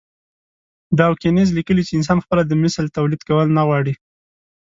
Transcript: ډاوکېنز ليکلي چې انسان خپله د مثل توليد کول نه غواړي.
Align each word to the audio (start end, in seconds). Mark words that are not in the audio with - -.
ډاوکېنز 0.97 1.47
ليکلي 1.57 1.83
چې 1.87 1.93
انسان 1.99 2.17
خپله 2.25 2.43
د 2.45 2.53
مثل 2.63 2.83
توليد 2.97 3.21
کول 3.29 3.47
نه 3.57 3.63
غواړي. 3.67 3.93